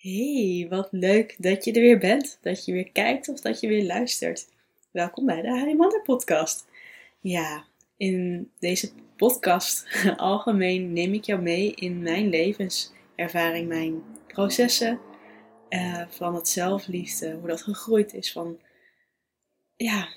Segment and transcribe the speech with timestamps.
[0.00, 3.68] Hey, wat leuk dat je er weer bent, dat je weer kijkt of dat je
[3.68, 4.48] weer luistert.
[4.90, 6.66] Welkom bij de Harry Mander podcast.
[7.20, 7.64] Ja,
[7.96, 9.86] in deze podcast
[10.16, 15.00] algemeen neem ik jou mee in mijn levenservaring, mijn processen
[15.68, 18.60] uh, van het zelfliefde, hoe dat gegroeid is van
[19.76, 20.08] ja,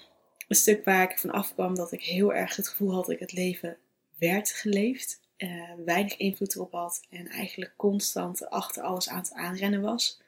[0.48, 3.20] een stuk waar ik van afkwam dat ik heel erg het gevoel had dat ik
[3.20, 3.78] het leven
[4.18, 9.82] werd geleefd uh, weinig invloed erop had en eigenlijk constant achter alles aan het aanrennen
[9.82, 10.22] was.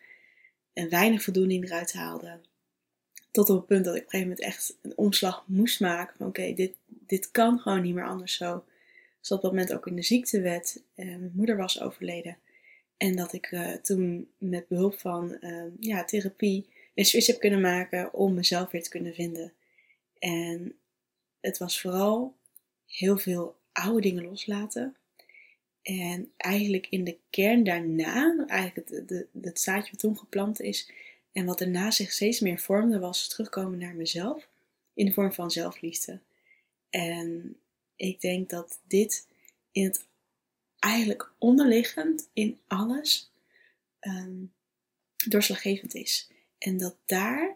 [0.73, 2.39] En weinig voldoening eruit haalde.
[3.31, 6.17] Tot op het punt dat ik op een gegeven moment echt een omslag moest maken
[6.17, 8.65] van oké, dit, dit kan gewoon niet meer anders zo.
[9.19, 10.83] Dus op dat moment ook in de ziektewet.
[10.95, 12.37] Uh, mijn moeder was overleden.
[12.97, 17.61] En dat ik uh, toen met behulp van uh, ja, therapie een switch heb kunnen
[17.61, 19.53] maken om mezelf weer te kunnen vinden.
[20.19, 20.75] En
[21.39, 22.35] het was vooral
[22.85, 24.95] heel veel oude dingen loslaten.
[25.85, 30.91] En eigenlijk in de kern daarna, eigenlijk het, het, zaadje wat toen geplant is
[31.31, 34.47] en wat daarna zich steeds meer vormde, was terugkomen naar mezelf
[34.93, 36.19] in de vorm van zelfliefde.
[36.89, 37.57] En
[37.95, 39.27] ik denk dat dit
[39.71, 40.05] in het
[40.79, 43.31] eigenlijk onderliggend in alles
[44.01, 44.53] um,
[45.27, 46.29] doorslaggevend is.
[46.57, 47.55] En dat daar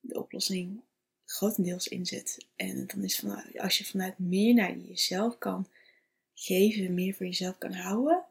[0.00, 0.80] de oplossing
[1.24, 2.46] grotendeels in zit.
[2.56, 5.66] En dan is van, als je vanuit meer naar jezelf kan
[6.34, 8.24] geven, meer voor jezelf kan houden,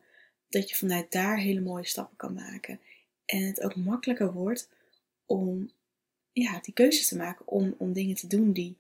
[0.50, 2.80] dat je vanuit daar hele mooie stappen kan maken.
[3.26, 4.70] En het ook makkelijker wordt
[5.26, 5.72] om
[6.32, 8.76] ja, die keuzes te maken, om, om dingen te doen die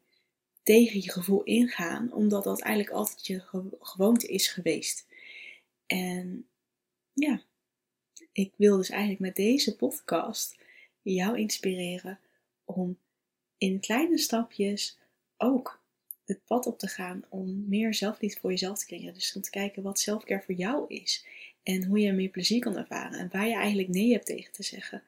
[0.63, 3.43] tegen je gevoel ingaan, omdat dat eigenlijk altijd je
[3.79, 5.05] gewoonte is geweest.
[5.85, 6.47] En
[7.13, 7.41] ja,
[8.31, 10.57] ik wil dus eigenlijk met deze podcast
[11.01, 12.19] jou inspireren
[12.65, 12.97] om
[13.57, 14.97] in kleine stapjes
[15.37, 15.82] ook
[16.25, 19.13] het pad op te gaan om meer zelfliefde voor jezelf te krijgen.
[19.13, 21.25] Dus om te kijken wat zelfcare voor jou is.
[21.63, 23.19] En hoe je meer plezier kan ervaren.
[23.19, 25.03] En waar je eigenlijk nee hebt tegen te zeggen.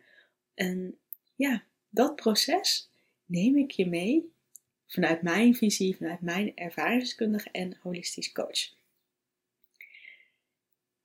[0.53, 0.97] En
[1.35, 2.89] ja, dat proces
[3.25, 4.33] neem ik je mee
[4.87, 8.73] vanuit mijn visie, vanuit mijn ervaringskundige en holistisch coach.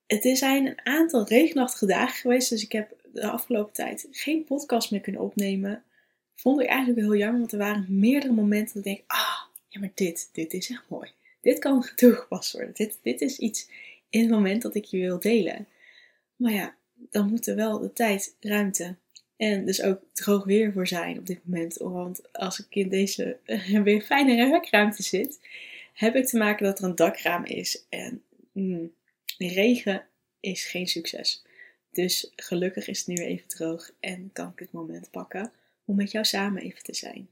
[0.06, 4.90] Het zijn een aantal regenachtige dagen geweest, dus ik heb de afgelopen tijd geen podcast
[4.90, 5.84] meer kunnen opnemen.
[6.34, 9.39] Vond ik eigenlijk heel jammer, want er waren meerdere momenten dat ik denk, ah,
[9.70, 11.10] ja, maar dit, dit is echt mooi.
[11.40, 12.74] Dit kan toegepast worden.
[12.74, 13.68] Dit, dit is iets
[14.10, 15.66] in het moment dat ik je wil delen.
[16.36, 18.96] Maar ja, dan moet er wel de tijd, ruimte
[19.36, 21.76] en dus ook droog weer voor zijn op dit moment.
[21.76, 23.36] Want als ik in deze
[23.84, 25.40] weer fijne werkruimte zit,
[25.94, 27.84] heb ik te maken dat er een dakraam is.
[27.88, 28.92] En mm,
[29.38, 30.06] regen
[30.40, 31.44] is geen succes.
[31.92, 35.52] Dus gelukkig is het nu even droog en kan ik het moment pakken
[35.84, 37.28] om met jou samen even te zijn.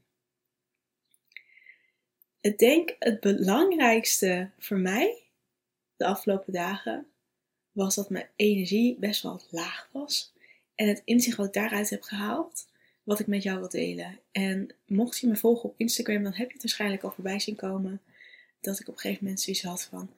[2.41, 5.23] Ik denk het belangrijkste voor mij
[5.95, 7.07] de afgelopen dagen
[7.71, 10.33] was dat mijn energie best wel laag was.
[10.75, 12.67] En het inzicht wat ik daaruit heb gehaald,
[13.03, 14.19] wat ik met jou wil delen.
[14.31, 17.55] En mocht je me volgen op Instagram, dan heb je het waarschijnlijk al voorbij zien
[17.55, 18.01] komen.
[18.61, 20.09] Dat ik op een gegeven moment zoiets had van,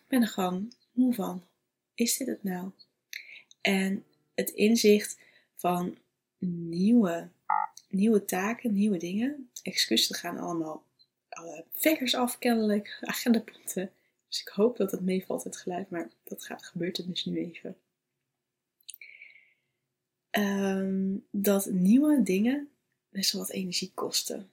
[0.00, 1.44] ik ben er gewoon moe van.
[1.94, 2.70] Is dit het nou?
[3.60, 4.04] En
[4.34, 5.18] het inzicht
[5.54, 5.98] van
[6.38, 7.28] nieuwe
[7.96, 9.50] nieuwe taken, nieuwe dingen.
[9.62, 10.84] Excuses, gaan allemaal
[11.28, 13.90] alle vekkers af, kennelijk, agendapunten.
[14.28, 17.38] Dus ik hoop dat het meevalt, het geluid, maar dat gaat, gebeurt er dus nu
[17.38, 17.76] even.
[20.30, 22.68] Um, dat nieuwe dingen
[23.08, 24.50] best wel wat energie kosten.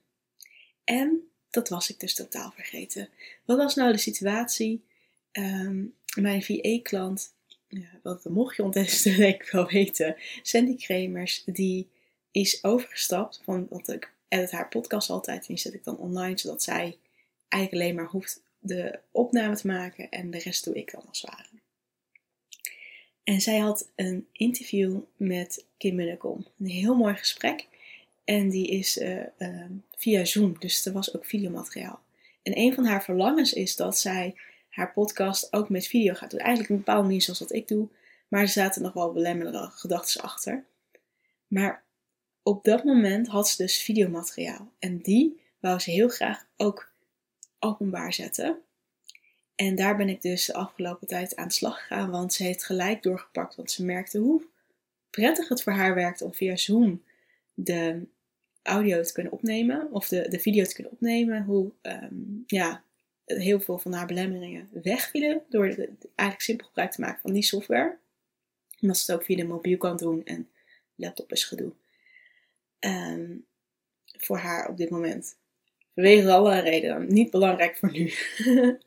[0.84, 3.08] En dat was ik dus totaal vergeten.
[3.44, 4.84] Wat was nou de situatie?
[5.32, 7.34] Um, mijn VA-klant,
[7.68, 11.88] ja, wat mocht je ondertussen denk ik wel weten, Sandy Kremers, die
[12.34, 13.40] is overgestapt.
[13.44, 16.98] Van, want ik edit haar podcast altijd en die zet ik dan online, zodat zij
[17.48, 21.20] eigenlijk alleen maar hoeft de opname te maken en de rest doe ik dan als
[21.20, 21.48] het ware.
[23.24, 26.46] En zij had een interview met Kim Munnekom.
[26.58, 27.66] Een heel mooi gesprek.
[28.24, 29.64] En die is uh, uh,
[29.96, 32.02] via Zoom, dus er was ook videomateriaal.
[32.42, 34.34] En een van haar verlangens is dat zij
[34.68, 36.40] haar podcast ook met video gaat doen.
[36.40, 37.88] Eigenlijk een bepaalde manier zoals dat ik doe.
[38.28, 40.64] Maar er zaten nog wel belemmerende gedachten achter.
[41.46, 41.84] Maar
[42.44, 44.72] op dat moment had ze dus videomateriaal.
[44.78, 46.92] En die wou ze heel graag ook
[47.58, 48.58] openbaar zetten.
[49.54, 52.64] En daar ben ik dus de afgelopen tijd aan de slag gegaan, want ze heeft
[52.64, 54.44] gelijk doorgepakt, want ze merkte hoe
[55.10, 57.02] prettig het voor haar werkt om via Zoom
[57.54, 58.06] de
[58.62, 61.44] audio te kunnen opnemen, of de, de video te kunnen opnemen.
[61.44, 62.14] Hoe ehm,
[62.46, 62.82] ja,
[63.24, 67.42] heel veel van haar belemmeringen wegvielen door de, eigenlijk simpel gebruik te maken van die
[67.42, 67.96] software.
[68.80, 70.48] Omdat ze het ook via de mobiel kan doen en
[70.94, 71.72] laptop is gedoe.
[72.84, 73.36] Ehm,
[74.04, 75.36] voor haar op dit moment.
[75.94, 77.12] Vanwege alle redenen.
[77.12, 78.12] Niet belangrijk voor nu.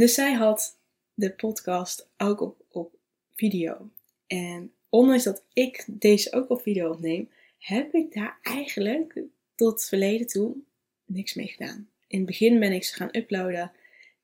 [0.00, 0.78] dus zij had
[1.14, 2.94] de podcast ook op, op
[3.32, 3.90] video.
[4.26, 9.22] En ondanks dat ik deze ook op video opneem, heb ik daar eigenlijk
[9.54, 10.56] tot verleden toe
[11.04, 11.88] niks mee gedaan.
[12.06, 13.72] In het begin ben ik ze gaan uploaden,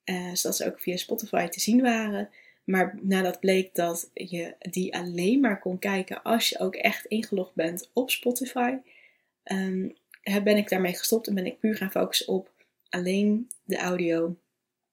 [0.04, 2.30] uh, zodat ze ook via Spotify te zien waren.
[2.64, 7.54] Maar nadat bleek dat je die alleen maar kon kijken als je ook echt ingelogd
[7.54, 8.76] bent op Spotify,
[9.44, 12.50] um, ben ik daarmee gestopt en ben ik puur gaan focussen op
[12.88, 14.36] alleen de audio.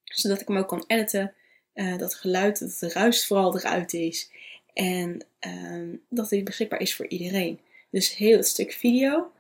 [0.04, 1.34] Zodat ik hem ook kan editen,
[1.74, 4.31] uh, dat geluid, dat het ruist vooral eruit is.
[4.74, 7.60] En uh, dat hij beschikbaar is voor iedereen.
[7.90, 9.31] Dus heel het stuk video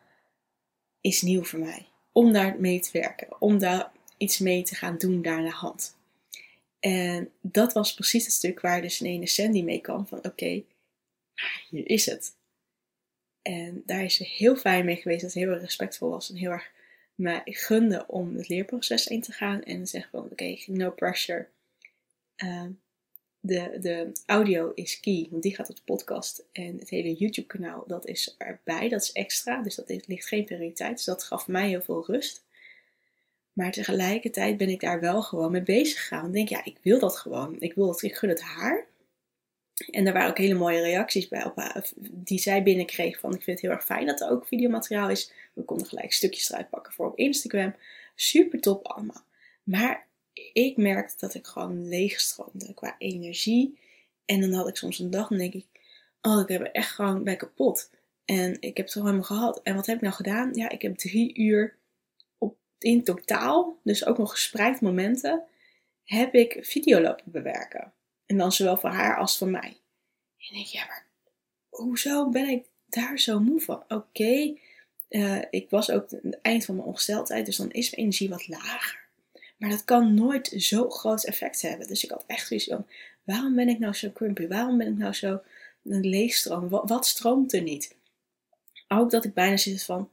[1.01, 1.85] is nieuw voor mij.
[2.11, 3.41] Om daar mee te werken.
[3.41, 5.97] Om daar iets mee te gaan doen daar naar hand.
[6.87, 10.07] En dat was precies het stuk waar dus een ene Sandy mee kwam.
[10.07, 10.63] Van oké,
[11.69, 12.35] hier is het.
[13.41, 15.21] En daar is ze heel fijn mee geweest.
[15.21, 16.29] Dat ze heel erg respectvol was.
[16.29, 16.71] En heel erg
[17.15, 19.63] mij gunde om het leerproces in te gaan.
[19.63, 21.47] En zeggen van oké, no pressure.
[22.43, 22.65] Uh,
[23.39, 26.45] de, de audio is key, want die gaat op de podcast.
[26.51, 29.61] En het hele YouTube kanaal, dat is erbij, dat is extra.
[29.61, 30.95] Dus dat ligt geen prioriteit.
[30.95, 32.45] Dus dat gaf mij heel veel rust.
[33.57, 36.25] Maar tegelijkertijd ben ik daar wel gewoon mee bezig gegaan.
[36.25, 37.55] Ik denk, ja, ik wil dat gewoon.
[37.59, 38.85] Ik wil dat, ik gun het haar.
[39.91, 43.19] En er waren ook hele mooie reacties bij op, die zij binnenkreeg.
[43.19, 45.31] Van ik vind het heel erg fijn dat er ook videomateriaal is.
[45.53, 47.75] We konden gelijk stukjes eruit pakken voor op Instagram.
[48.15, 49.23] Super top allemaal.
[49.63, 50.07] Maar
[50.53, 53.79] ik merkte dat ik gewoon leegstroomde qua energie.
[54.25, 55.65] En dan had ik soms een dag en denk ik,
[56.21, 57.89] oh, ik heb er echt gewoon bij kapot.
[58.25, 59.61] En ik heb het gewoon helemaal gehad.
[59.63, 60.53] En wat heb ik nou gedaan?
[60.53, 61.75] Ja, ik heb drie uur
[62.79, 65.43] in totaal, dus ook nog gespreid momenten,
[66.03, 67.93] heb ik video lopen bewerken.
[68.25, 69.77] En dan zowel voor haar als voor mij.
[70.37, 71.05] En ik denk, ja, maar
[71.69, 73.83] hoezo ben ik daar zo moe van?
[73.87, 74.55] Oké,
[75.07, 78.47] eh, ik was ook het eind van mijn ongesteldheid, dus dan is mijn energie wat
[78.47, 79.05] lager.
[79.57, 81.87] Maar dat kan nooit zo groot effect hebben.
[81.87, 82.87] Dus ik had echt zoiets van,
[83.23, 84.47] waarom ben ik nou zo crumpy?
[84.47, 85.41] Waarom ben ik nou zo
[85.83, 86.69] een leegstroom?
[86.69, 87.95] Wat, wat stroomt er niet?
[88.87, 90.11] Ook dat ik bijna zit van,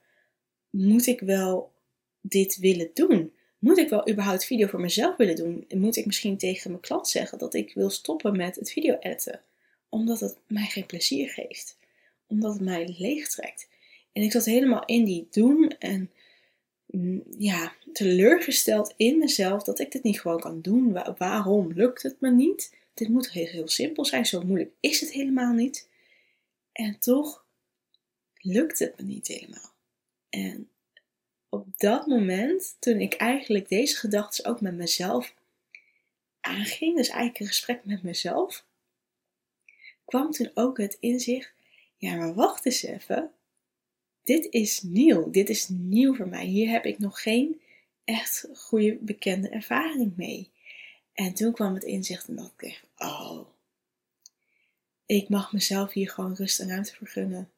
[0.70, 1.72] moet ik wel
[2.26, 3.32] dit willen doen?
[3.58, 5.66] Moet ik wel überhaupt video voor mezelf willen doen?
[5.74, 9.40] Moet ik misschien tegen mijn klant zeggen dat ik wil stoppen met het video editen?
[9.88, 11.78] Omdat het mij geen plezier geeft.
[12.26, 13.68] Omdat het mij leegtrekt.
[14.12, 16.10] En ik zat helemaal in die doen en
[17.38, 20.92] ja, teleurgesteld in mezelf dat ik dit niet gewoon kan doen.
[21.18, 22.74] waarom lukt het me niet?
[22.94, 25.88] Dit moet heel, heel simpel zijn, zo moeilijk is het helemaal niet.
[26.72, 27.44] En toch
[28.40, 29.72] lukt het me niet helemaal.
[30.28, 30.68] En
[31.54, 35.34] op dat moment, toen ik eigenlijk deze gedachten ook met mezelf
[36.40, 38.64] aanging, dus eigenlijk een gesprek met mezelf,
[40.04, 41.52] kwam toen ook het inzicht:
[41.96, 43.32] ja, maar wacht eens even
[44.24, 45.30] dit is nieuw.
[45.30, 46.44] Dit is nieuw voor mij.
[46.44, 47.60] Hier heb ik nog geen
[48.04, 50.50] echt goede bekende ervaring mee.
[51.12, 53.46] En toen kwam het inzicht en dat ik oh,
[55.06, 57.50] ik mag mezelf hier gewoon rust en ruimte vergunnen.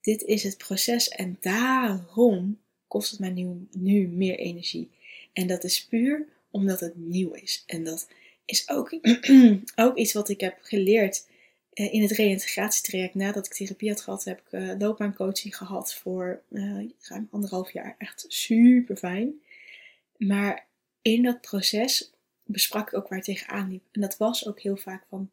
[0.00, 4.90] Dit is het proces en daarom kost het mij nu, nu meer energie.
[5.32, 7.62] En dat is puur omdat het nieuw is.
[7.66, 8.08] En dat
[8.44, 8.98] is ook,
[9.84, 11.26] ook iets wat ik heb geleerd
[11.72, 16.42] eh, in het reïntegratietraject, nadat ik therapie had gehad, heb ik uh, loopbaancoaching gehad voor
[16.48, 17.94] uh, ruim anderhalf jaar.
[17.98, 19.40] Echt super fijn.
[20.16, 20.66] Maar
[21.02, 22.12] in dat proces
[22.44, 23.84] besprak ik ook waar ik tegenaan liep.
[23.92, 25.30] En dat was ook heel vaak van,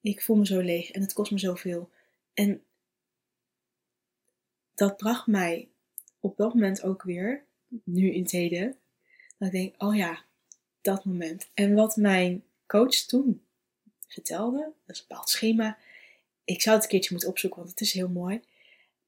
[0.00, 1.90] ik voel me zo leeg en het kost me zoveel.
[2.34, 2.62] En
[4.74, 5.68] dat bracht mij
[6.26, 7.44] op dat moment ook weer,
[7.84, 8.76] nu in het heden,
[9.38, 10.24] dat ik denk, oh ja,
[10.80, 11.48] dat moment.
[11.54, 13.42] En wat mijn coach toen
[14.08, 14.58] vertelde.
[14.58, 15.78] Dat is een bepaald schema.
[16.44, 18.40] Ik zou het een keertje moeten opzoeken, want het is heel mooi.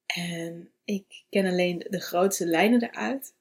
[0.07, 3.33] En ik ken alleen de grootste lijnen eruit.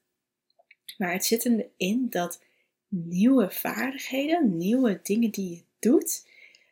[0.98, 2.42] Maar het zit erin dat
[2.88, 6.26] nieuwe vaardigheden, nieuwe dingen die je doet,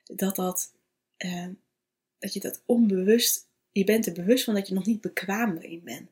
[0.05, 0.73] dat, dat,
[1.19, 1.49] uh,
[2.19, 5.81] dat je dat onbewust, je bent er bewust van dat je nog niet bekwaam erin
[5.85, 6.11] bent.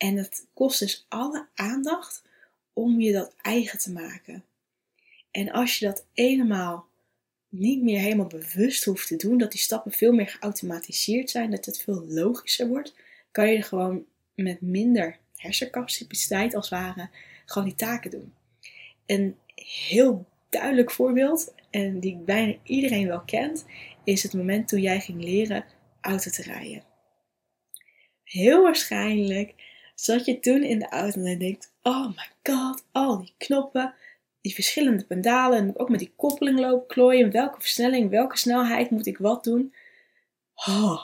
[0.00, 2.22] En het kost dus alle aandacht
[2.72, 4.44] om je dat eigen te maken.
[5.30, 6.86] En als je dat eenmaal
[7.48, 11.64] niet meer helemaal bewust hoeft te doen, dat die stappen veel meer geautomatiseerd zijn, dat
[11.64, 12.94] het veel logischer wordt,
[13.30, 14.04] kan je gewoon
[14.34, 17.10] met minder hersencapaciteit als het ware
[17.44, 18.34] gewoon die taken doen.
[19.06, 23.64] Een heel duidelijk voorbeeld, en die bijna iedereen wel kent,
[24.04, 25.64] is het moment toen jij ging leren
[26.00, 26.84] auto te rijden.
[28.24, 29.54] Heel waarschijnlijk
[30.04, 33.94] zat je toen in de auto en denkt: Oh my god, al die knoppen,
[34.40, 37.30] die verschillende pedalen en ook met die koppeling lopen klooien.
[37.30, 39.74] Welke versnelling, welke snelheid moet ik wat doen?
[40.54, 41.02] Oh,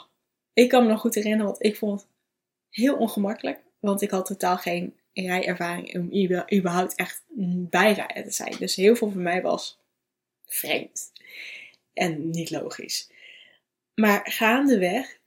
[0.53, 2.09] ik kan me nog goed herinneren, want ik vond het
[2.69, 3.59] heel ongemakkelijk.
[3.79, 7.23] Want ik had totaal geen rijervaring om überhaupt echt
[7.69, 8.55] bijrijden te zijn.
[8.59, 9.79] Dus heel veel voor mij was
[10.45, 11.11] vreemd
[11.93, 13.09] en niet logisch.
[13.95, 15.17] Maar gaandeweg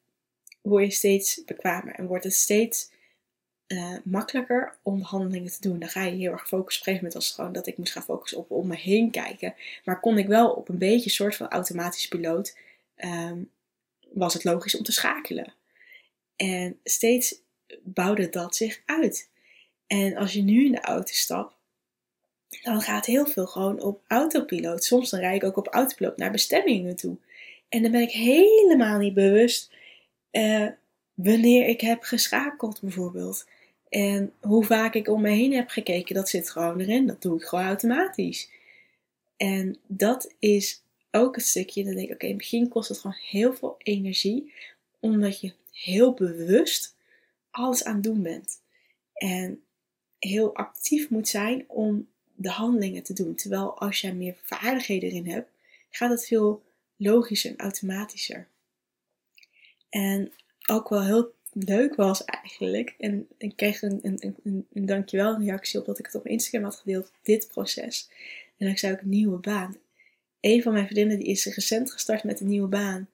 [0.60, 2.90] word je steeds bekwamer en wordt het steeds
[3.72, 5.78] uh, makkelijker om handelingen te doen.
[5.78, 6.82] Dan ga je heel erg focussen.
[6.82, 8.76] Op een gegeven moment was het gewoon dat ik moest gaan focussen op om me
[8.76, 9.54] heen kijken.
[9.84, 12.56] Maar kon ik wel op een beetje soort van automatisch piloot,
[12.96, 13.50] um,
[14.12, 15.54] was het logisch om te schakelen.
[16.36, 17.34] En steeds
[17.82, 19.28] bouwde dat zich uit.
[19.86, 21.54] En als je nu in de auto stapt,
[22.62, 24.84] dan gaat heel veel gewoon op autopiloot.
[24.84, 27.16] Soms dan rijd ik ook op autopiloot naar bestemmingen toe.
[27.68, 29.72] En dan ben ik helemaal niet bewust
[30.32, 30.66] uh,
[31.14, 33.46] wanneer ik heb geschakeld bijvoorbeeld.
[33.90, 37.06] En hoe vaak ik om me heen heb gekeken, dat zit gewoon erin.
[37.06, 38.50] Dat doe ik gewoon automatisch.
[39.36, 43.16] En dat is ook het stukje, denk ik, oké, in het begin kost het gewoon
[43.16, 44.52] heel veel energie,
[45.00, 46.96] omdat je heel bewust
[47.50, 48.62] alles aan het doen bent.
[49.12, 49.62] En
[50.18, 53.34] heel actief moet zijn om de handelingen te doen.
[53.34, 55.50] Terwijl als jij meer vaardigheden erin hebt,
[55.90, 56.62] gaat het veel
[56.96, 58.48] logischer en automatischer.
[59.88, 60.32] En
[60.66, 65.80] ook wel heel leuk was eigenlijk, en ik kreeg een, een, een, een dankjewel reactie
[65.80, 68.10] op dat ik het op Instagram had gedeeld, dit proces.
[68.56, 69.76] En dan zei ik een nieuwe baan.
[70.40, 73.08] Een van mijn vriendinnen die is recent gestart met een nieuwe baan.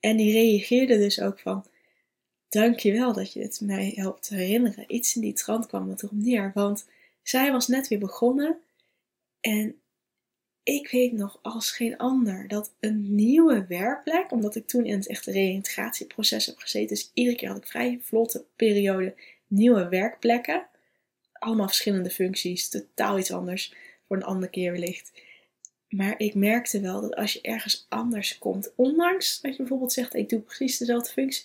[0.00, 1.66] En die reageerde dus ook van,
[2.48, 4.94] dankjewel dat je het mij helpt herinneren.
[4.94, 6.86] Iets in die trant kwam het erop neer, want
[7.22, 8.58] zij was net weer begonnen
[9.40, 9.81] en
[10.62, 15.08] ik weet nog als geen ander dat een nieuwe werkplek, omdat ik toen in het
[15.08, 19.14] echte reïntegratieproces heb gezeten, dus iedere keer had ik vrij vlotte periode
[19.46, 20.66] nieuwe werkplekken.
[21.32, 23.74] Allemaal verschillende functies, totaal iets anders
[24.06, 25.12] voor een andere keer wellicht.
[25.88, 30.14] Maar ik merkte wel dat als je ergens anders komt, ondanks dat je bijvoorbeeld zegt:
[30.14, 31.44] ik doe precies dezelfde functie,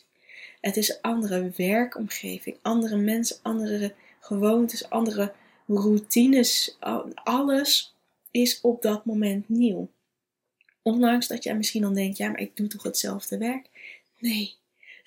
[0.62, 5.34] het is een andere werkomgeving, andere mensen, andere gewoontes, andere
[5.68, 6.78] routines,
[7.14, 7.97] alles
[8.38, 9.92] is op dat moment nieuw.
[10.82, 13.70] Ondanks dat jij misschien dan denkt, ja, maar ik doe toch hetzelfde werk?
[14.20, 14.56] Nee.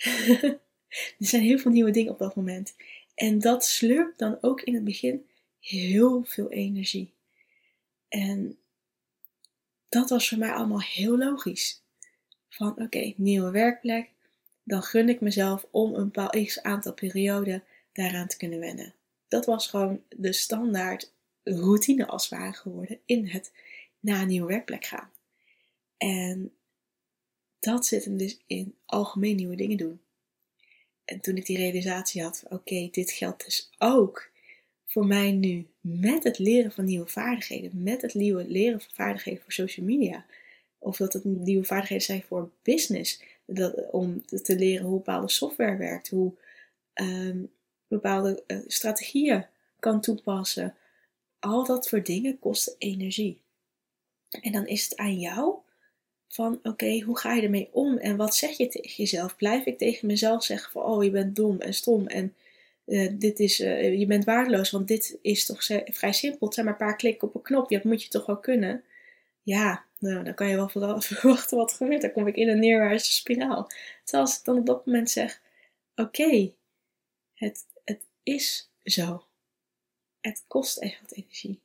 [1.18, 2.75] er zijn heel veel nieuwe dingen op dat moment.
[3.14, 5.26] En dat slurpt dan ook in het begin
[5.60, 7.12] heel veel energie.
[8.08, 8.58] En
[9.88, 11.82] dat was voor mij allemaal heel logisch.
[12.49, 14.10] Van oké, nieuwe werkplek.
[14.62, 18.94] Dan gun ik mezelf om een bepaald x aantal perioden daaraan te kunnen wennen.
[19.28, 21.12] Dat was gewoon de standaard
[21.57, 23.52] routine als het ware geworden in het
[24.00, 25.11] naar een nieuwe werkplek gaan.
[25.97, 26.52] En
[27.59, 30.00] dat zit hem dus in algemeen nieuwe dingen doen.
[31.04, 34.30] En toen ik die realisatie had, oké, dit geldt dus ook
[34.87, 39.42] voor mij nu met het leren van nieuwe vaardigheden, met het nieuwe leren van vaardigheden
[39.42, 40.26] voor social media,
[40.78, 45.76] of dat het nieuwe vaardigheden zijn voor business, dat, om te leren hoe bepaalde software
[45.76, 46.33] werkt, hoe
[46.95, 47.50] um,
[47.88, 49.47] bepaalde uh, strategieën
[49.78, 50.75] kan toepassen,
[51.40, 53.40] al dat soort dingen kosten energie.
[54.40, 55.54] En dan is het aan jou
[56.28, 59.37] van oké, hoe ga je ermee om en wat zeg je tegen jezelf?
[59.37, 62.35] Blijf ik tegen mezelf zeggen van oh je bent dom en stom en
[62.87, 66.47] uh, dit is, uh, je bent waardeloos, want dit is toch vrij simpel.
[66.47, 68.85] Het zijn maar een paar klikken op een knop, dat moet je toch wel kunnen.
[69.42, 70.68] Ja, nou, dan kan je wel
[71.00, 72.00] verwachten wat er gebeurt.
[72.02, 73.70] Dan kom ik in een neerwaartse spiraal.
[74.04, 75.40] Terwijl als ik dan op dat moment zeg,
[75.94, 76.52] oké,
[77.35, 79.25] het, het is zo
[80.20, 81.60] het kost echt wat energie.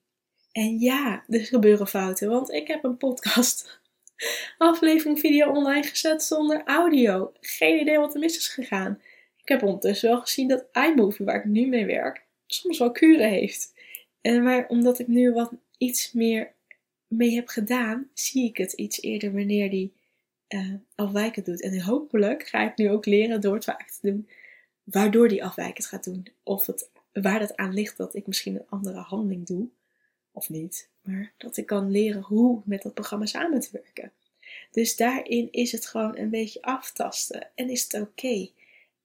[0.51, 3.79] En ja, er gebeuren fouten, want ik heb een podcast
[4.57, 7.31] aflevering video online gezet zonder audio.
[7.39, 9.01] Geen idee wat er mis is gegaan.
[9.41, 13.29] Ik heb ondertussen wel gezien dat iMovie, waar ik nu mee werk, soms wel kuren
[13.29, 13.73] heeft.
[14.21, 16.53] En maar omdat ik nu wat iets meer
[17.07, 19.93] mee heb gedaan, zie ik het iets eerder wanneer die
[20.49, 21.61] uh, afwijkend doet.
[21.61, 24.29] En hopelijk ga ik nu ook leren door het vaak te doen,
[24.83, 26.27] waardoor die afwijkend gaat doen.
[26.43, 26.89] Of het
[27.21, 29.67] waar het aan ligt dat ik misschien een andere handeling doe,
[30.31, 34.11] of niet, maar dat ik kan leren hoe met dat programma samen te werken.
[34.71, 38.49] Dus daarin is het gewoon een beetje aftasten en is het oké.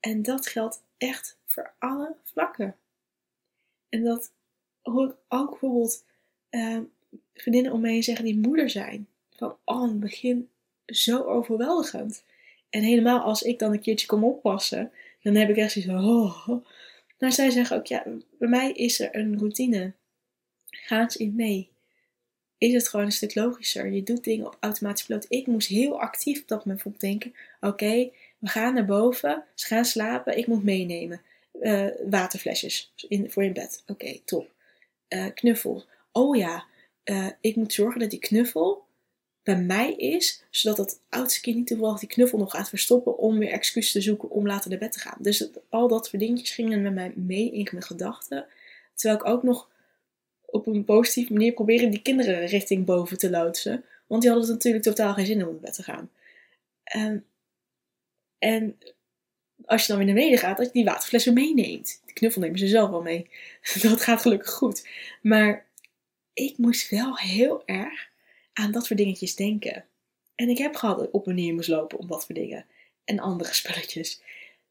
[0.01, 2.77] En dat geldt echt voor alle vlakken.
[3.89, 4.33] En dat
[4.83, 6.05] hoor ik ook bijvoorbeeld
[6.51, 6.79] uh,
[7.35, 9.09] vriendinnen om me heen zeggen die moeder zijn.
[9.37, 10.49] Van, oh, in het begin
[10.87, 12.25] zo overweldigend.
[12.71, 16.05] En helemaal als ik dan een keertje kom oppassen, dan heb ik echt zoiets van,
[16.05, 16.49] oh,
[17.21, 18.05] maar zij zeggen ook, ja,
[18.39, 19.93] bij mij is er een routine.
[20.67, 21.69] Ga eens in mee.
[22.59, 23.91] Is het gewoon een stuk logischer.
[23.91, 25.27] Je doet dingen op automatisch piloot.
[25.29, 27.35] Ik moest heel actief op dat moment denken.
[27.61, 29.45] Oké, we gaan naar boven.
[29.55, 30.39] Ze gaan slapen.
[30.39, 31.23] Ik moet meenemen.
[31.63, 33.83] Uh, waterflesjes in, voor in bed.
[33.87, 34.51] Oké, top.
[35.09, 35.85] Uh, knuffel.
[36.13, 36.65] Oh ja,
[37.05, 38.85] uh, ik moet zorgen dat die knuffel
[39.43, 43.39] bij mij is, zodat het oudste kind niet toevallig die knuffel nog gaat verstoppen om
[43.39, 45.19] weer excuus te zoeken om later naar bed te gaan.
[45.19, 48.47] Dus al dat soort dingetjes gingen met mij mee in mijn gedachten.
[48.95, 49.71] Terwijl ik ook nog
[50.45, 53.85] op een positieve manier probeerde die kinderen richting boven te loodsen.
[54.07, 56.11] Want die hadden natuurlijk totaal geen zin om naar bed te gaan.
[56.85, 57.25] En
[58.39, 58.79] En
[59.65, 62.03] als je dan weer naar beneden gaat, dat je die waterfles weer meeneemt.
[62.07, 63.31] De knuffel nemen ze zelf wel mee.
[63.83, 64.89] Dat gaat gelukkig goed.
[65.23, 65.67] Maar
[66.33, 68.10] ik moest wel heel erg
[68.61, 69.85] aan dat soort dingetjes denken.
[70.35, 72.67] En ik heb gehad dat op en neer moest lopen om wat voor dingen.
[73.05, 74.23] En andere spelletjes.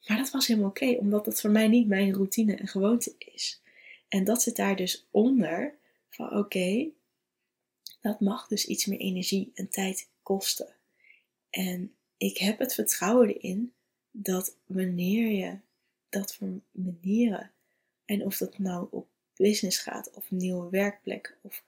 [0.07, 3.61] Maar dat was helemaal oké, omdat dat voor mij niet mijn routine en gewoonte is.
[4.07, 5.77] En dat zit daar dus onder
[6.09, 6.87] van oké,
[8.01, 10.75] dat mag dus iets meer energie en tijd kosten.
[11.49, 13.73] En ik heb het vertrouwen erin
[14.11, 15.57] dat wanneer je
[16.09, 17.51] dat voor manieren,
[18.05, 21.63] en of dat nou op business gaat, of een nieuwe werkplek, of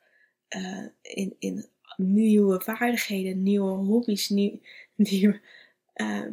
[0.49, 1.65] uh, in, in
[1.97, 4.59] nieuwe vaardigheden, nieuwe hobby's, nieuw,
[4.95, 5.41] nieuwe,
[5.95, 6.27] uh,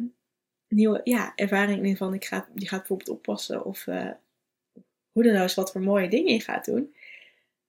[0.67, 4.11] nieuwe ja, ervaringen van ik ga, je gaat bijvoorbeeld oppassen of uh,
[5.11, 6.95] hoe dan eens wat voor mooie dingen je gaat doen.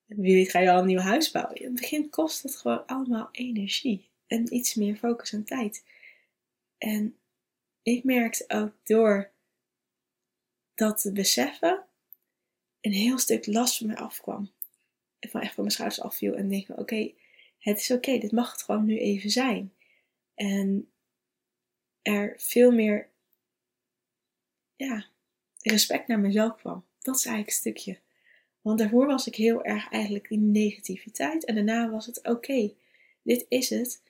[0.07, 1.57] Wie weet ga je al een nieuw huis bouwen.
[1.57, 5.85] In het begin kost het gewoon allemaal energie en iets meer focus en tijd.
[6.79, 7.17] En
[7.83, 9.31] ik merkte ook door
[10.75, 11.85] dat te beseffen,
[12.81, 14.51] een heel stuk last van mij afkwam.
[15.19, 16.35] En van echt van mijn schouders afviel.
[16.35, 17.13] En denk van oké,
[17.61, 19.73] het is oké, dit mag het gewoon nu even zijn.
[20.35, 20.91] En
[22.03, 23.09] er veel meer
[24.77, 25.07] ja,
[25.63, 26.85] respect naar mezelf kwam.
[27.01, 27.99] Dat is eigenlijk een stukje.
[28.61, 31.45] Want daarvoor was ik heel erg eigenlijk in negativiteit.
[31.45, 32.73] En daarna was het oké,
[33.23, 34.03] dit is het.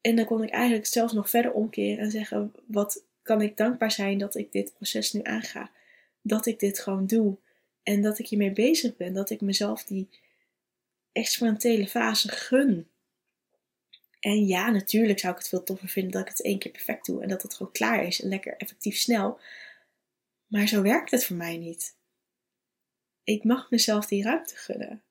[0.00, 3.92] En dan kon ik eigenlijk zelfs nog verder omkeren en zeggen: wat kan ik dankbaar
[3.92, 5.70] zijn dat ik dit proces nu aanga.
[6.22, 7.36] Dat ik dit gewoon doe.
[7.82, 9.12] En dat ik hiermee bezig ben.
[9.12, 10.08] Dat ik mezelf die
[11.12, 12.86] experimentele fase gun.
[14.20, 17.06] En ja, natuurlijk zou ik het veel toffer vinden dat ik het één keer perfect
[17.06, 17.22] doe.
[17.22, 19.40] En dat het gewoon klaar is en lekker effectief snel.
[20.46, 21.96] Maar zo werkt het voor mij niet.
[23.24, 25.02] Ik mag mezelf die ruimte gunnen.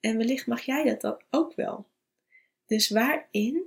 [0.00, 1.86] En wellicht mag jij dat dan ook wel.
[2.66, 3.62] Dus waarin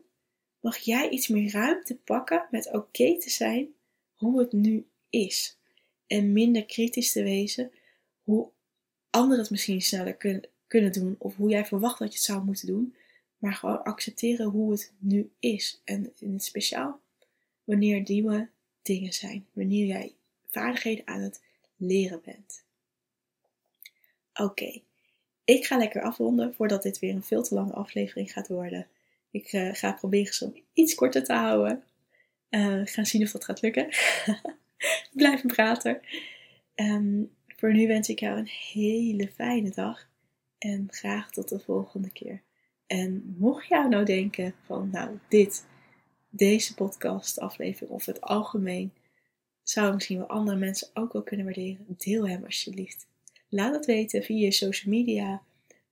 [0.59, 3.73] mag jij iets meer ruimte pakken met oké te zijn
[4.13, 5.57] hoe het nu is.
[6.07, 7.71] En minder kritisch te wezen
[8.23, 8.49] hoe
[9.09, 12.43] anderen het misschien sneller kunnen, kunnen doen of hoe jij verwacht dat je het zou
[12.43, 12.95] moeten doen.
[13.39, 15.81] Maar gewoon accepteren hoe het nu is.
[15.83, 16.99] En in het speciaal
[17.63, 18.49] wanneer nieuwe
[18.81, 19.45] dingen zijn.
[19.53, 20.13] Wanneer jij
[20.47, 21.41] vaardigheden aan het
[21.75, 22.63] leren bent.
[24.33, 24.81] Oké,
[25.43, 28.87] ik ga lekker afronden voordat dit weer een veel te lange aflevering gaat worden.
[29.31, 31.83] Ik uh, ga proberen ze iets korter te houden.
[32.49, 33.87] Uh, gaan zien of dat gaat lukken.
[35.13, 36.01] Blijven praten.
[36.75, 40.07] Um, voor nu wens ik jou een hele fijne dag.
[40.57, 42.41] En graag tot de volgende keer.
[42.89, 45.65] En mocht jou nou denken van, nou, dit,
[46.29, 48.93] deze podcast aflevering of het algemeen,
[49.63, 51.85] zou misschien wel andere mensen ook wel kunnen waarderen.
[51.87, 53.07] Deel hem alsjeblieft.
[53.49, 55.41] Laat het weten via je social media.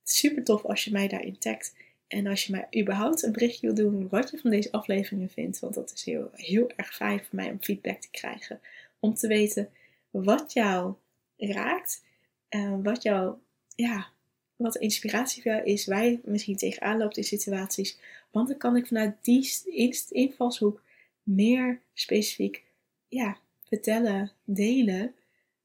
[0.04, 1.76] Super tof als je mij daarin tagt.
[2.08, 5.60] En als je mij überhaupt een berichtje wil doen wat je van deze afleveringen vindt,
[5.60, 8.60] want dat is heel, heel erg fijn voor mij om feedback te krijgen.
[9.00, 9.70] Om te weten
[10.10, 10.94] wat jou
[11.38, 12.04] raakt,
[12.50, 13.36] uh, wat jou,
[13.76, 14.08] ja,
[14.58, 17.98] wat inspiratie voor jou is, waar je misschien tegenaan loopt in situaties.
[18.32, 19.52] Want dan kan ik vanuit die
[20.10, 20.82] invalshoek
[21.24, 22.64] meer specifiek
[23.08, 25.16] ja, vertellen, delen,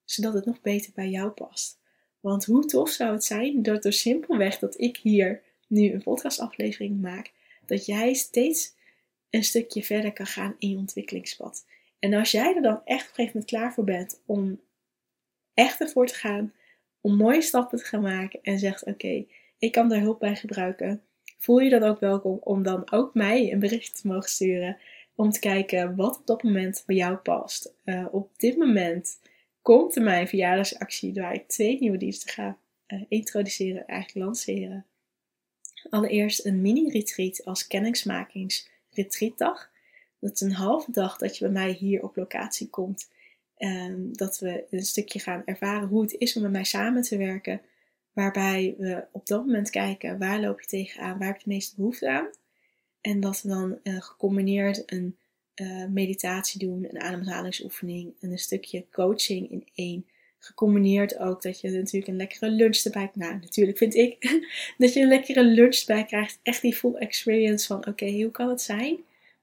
[0.05, 1.79] zodat het nog beter bij jou past.
[2.21, 7.01] Want hoe tof zou het zijn dat door simpelweg dat ik hier nu een podcastaflevering
[7.01, 7.33] maak,
[7.67, 8.75] dat jij steeds
[9.31, 11.65] een stukje verder kan gaan in je ontwikkelingspad.
[11.99, 14.61] En als jij er dan echt op een gegeven moment klaar voor bent om
[15.55, 16.53] echt ervoor te gaan,
[17.03, 19.25] om mooie stappen te gaan maken en zegt: Oké,
[19.59, 21.03] ik kan daar hulp bij gebruiken.
[21.39, 24.77] Voel je dan ook welkom om dan ook mij een bericht te mogen sturen.
[25.15, 27.75] Om te kijken wat op dat moment bij jou past.
[27.85, 29.19] Uh, op dit moment
[29.63, 34.87] komt er mijn verjaardagsactie waar ik twee nieuwe diensten ga uh, introduceren, eigenlijk lanceren.
[35.91, 39.71] Allereerst een mini-retreat als kennismakings-retreatdag.
[40.19, 43.09] Dat is een halve dag dat je bij mij hier op locatie komt.
[43.57, 47.17] En dat we een stukje gaan ervaren hoe het is om met mij samen te
[47.17, 47.61] werken.
[48.13, 51.77] Waarbij we op dat moment kijken waar loop je tegenaan, waar heb je de meeste
[51.77, 52.31] behoefte aan.
[53.01, 55.17] En dat we dan uh, gecombineerd een
[55.55, 60.07] uh, meditatie doen, een ademhalingsoefening en een stukje coaching in één
[60.45, 64.43] Gecombineerd ook dat je natuurlijk een lekkere lunch erbij Nou, natuurlijk vind ik
[64.79, 66.39] dat je een lekkere lunch erbij krijgt.
[66.43, 68.97] Echt die full experience van: oké, hoe kan het zijn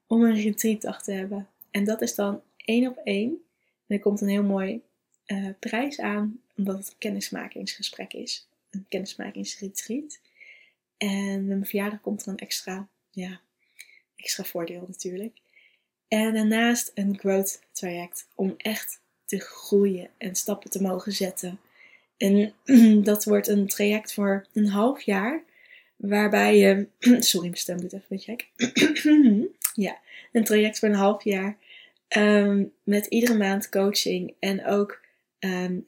[0.06, 1.48] om een retreatdag te hebben?
[1.70, 3.42] En dat is dan één op één.
[3.90, 4.82] Er komt een heel mooi
[5.26, 8.48] uh, prijs aan, omdat het een kennismakingsgesprek is.
[8.70, 10.20] Een kennismakingsretreat.
[10.96, 13.40] En met mijn verjaardag komt er een extra, ja,
[14.16, 15.38] extra voordeel natuurlijk.
[16.08, 21.60] En daarnaast een growth traject om echt te groeien en stappen te mogen zetten.
[22.16, 22.54] En
[23.10, 25.42] dat wordt een traject voor een half jaar,
[25.96, 26.86] waarbij je.
[27.30, 28.48] sorry, mijn stem doet even een gek.
[29.86, 29.98] ja,
[30.32, 31.56] een traject voor een half jaar,
[32.10, 35.00] Ehm, met iedere maand coaching en ook
[35.38, 35.84] um,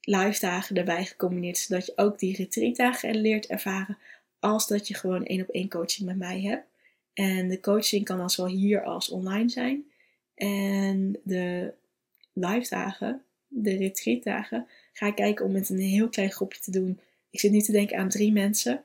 [0.00, 1.58] live dagen erbij gecombineerd.
[1.58, 3.98] Zodat je ook die retreatdagen leert ervaren.
[4.38, 6.66] Als dat je gewoon één op één coaching met mij hebt.
[7.12, 9.84] En de coaching kan dan zowel hier als online zijn.
[10.34, 11.72] En de
[12.32, 17.00] live dagen, de retreatdagen, ga ik kijken om met een heel klein groepje te doen.
[17.30, 18.84] Ik zit nu te denken aan drie mensen.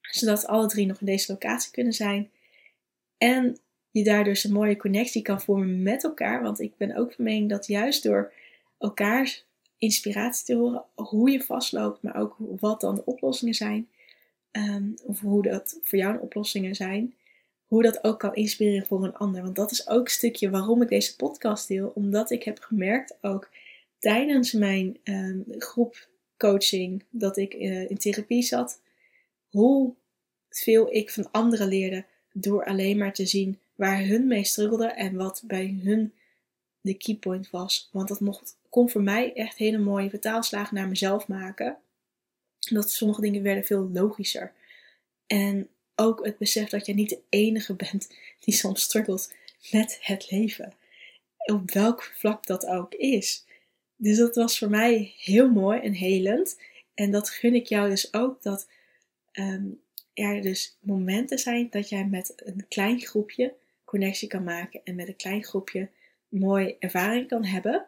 [0.00, 2.30] Zodat alle drie nog in deze locatie kunnen zijn.
[3.18, 3.56] En
[3.92, 6.42] je daar dus een mooie connectie kan vormen met elkaar.
[6.42, 8.32] Want ik ben ook van mening dat juist door
[8.78, 9.44] elkaars
[9.78, 13.88] inspiratie te horen, hoe je vastloopt, maar ook wat dan de oplossingen zijn,
[14.50, 17.14] ehm, of hoe dat voor jou de oplossingen zijn,
[17.66, 19.42] hoe dat ook kan inspireren voor een ander.
[19.42, 23.16] Want dat is ook een stukje waarom ik deze podcast deel, omdat ik heb gemerkt
[23.20, 23.48] ook
[23.98, 28.80] tijdens mijn um, groep coaching dat ik uh, in therapie zat,
[29.50, 29.94] hoe
[30.48, 35.16] veel ik van anderen leerde door alleen maar te zien waar hun mee struggelden en
[35.16, 36.12] wat bij hun
[36.80, 37.88] de keypoint was.
[37.92, 41.76] Want dat mocht, kon voor mij echt hele mooie vertaalslagen naar mezelf maken.
[42.58, 44.52] Dat sommige dingen werden veel logischer.
[45.26, 49.32] En ook het besef dat je niet de enige bent die soms struggelt
[49.70, 50.72] met het leven.
[51.36, 53.44] Op welk vlak dat ook is.
[53.96, 56.60] Dus dat was voor mij heel mooi en helend.
[56.94, 58.42] En dat gun ik jou dus ook.
[58.42, 58.68] Dat
[59.32, 59.66] ehm,
[60.14, 63.60] er dus momenten zijn dat jij met een klein groepje
[63.92, 64.80] connectie kan maken.
[64.84, 65.90] En met een klein groepje
[66.28, 67.86] mooie ervaring kan hebben.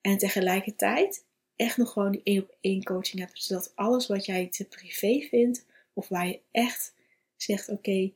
[0.00, 1.24] En tegelijkertijd
[1.56, 3.42] echt nog gewoon die één op één coaching hebt.
[3.42, 5.66] Zodat alles wat jij te privé vindt.
[5.92, 6.94] Of waar je echt
[7.36, 8.12] zegt oké,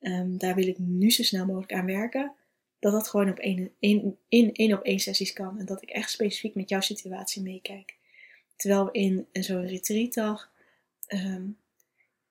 [0.00, 2.32] ehm, daar wil ik nu zo snel mogelijk aan werken.
[2.78, 4.18] Dat dat gewoon op één, in
[4.52, 5.58] één op één sessies kan.
[5.58, 7.96] En dat ik echt specifiek met jouw situatie meekijk.
[8.56, 10.52] Terwijl we in zo'n retreatdag
[11.08, 11.58] um,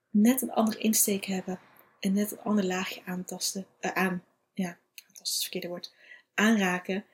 [0.10, 1.60] net een andere insteek hebben.
[2.00, 3.66] En net een ander laagje aantasten.
[3.82, 4.24] Uh, aan,
[4.62, 5.94] ja, dat is het verkeerde woord.
[6.34, 7.06] Aanraken.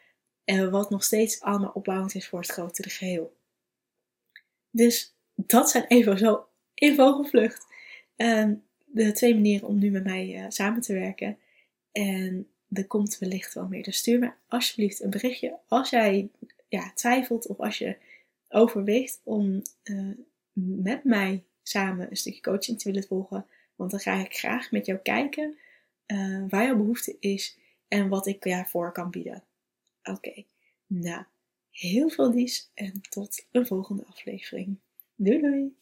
[0.44, 3.38] En wat nog steeds allemaal opbouwend is voor het grotere geheel.
[4.70, 7.66] Dus dat zijn even zo in vogelvlucht.
[8.16, 11.38] Um, de twee manieren om nu met mij uh, samen te werken.
[11.92, 13.84] En er komt wellicht wel meer.
[13.84, 16.30] Dus stuur me alsjeblieft een berichtje als jij
[16.68, 17.98] ja, twijfelt of als je
[18.50, 20.18] overweegt om uh,
[20.54, 23.46] met mij samen een stukje coaching te willen volgen.
[23.76, 25.58] Want dan ga ik graag met jou kijken
[26.08, 29.44] uh, waar jouw behoefte is en wat ik voor kan bieden.
[30.04, 30.44] Oké,
[30.88, 31.24] nou,
[31.72, 34.78] heel veel lies en tot een volgende aflevering.
[35.16, 35.76] Doei doei!